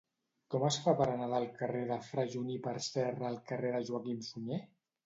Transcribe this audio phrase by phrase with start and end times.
[0.53, 4.27] Com es fa per anar del carrer de Fra Juníper Serra al carrer de Joaquim
[4.33, 4.65] Sunyer?